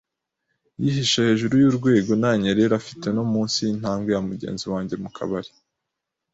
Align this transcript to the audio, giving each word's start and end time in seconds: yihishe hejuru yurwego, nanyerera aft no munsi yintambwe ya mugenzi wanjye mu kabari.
yihishe 0.81 1.19
hejuru 1.27 1.53
yurwego, 1.63 2.11
nanyerera 2.21 2.75
aft 2.81 3.01
no 3.15 3.23
munsi 3.31 3.57
yintambwe 3.67 4.09
ya 4.15 4.21
mugenzi 4.29 4.65
wanjye 4.73 4.95
mu 5.03 5.09
kabari. 5.15 5.51